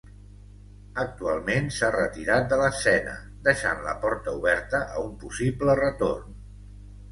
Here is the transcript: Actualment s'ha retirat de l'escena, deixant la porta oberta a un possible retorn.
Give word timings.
Actualment 1.03 1.67
s'ha 1.75 1.89
retirat 1.97 2.47
de 2.55 2.59
l'escena, 2.63 3.15
deixant 3.49 3.85
la 3.89 3.95
porta 4.07 4.35
oberta 4.41 4.83
a 4.97 5.07
un 5.07 5.15
possible 5.27 5.79
retorn. 5.85 6.45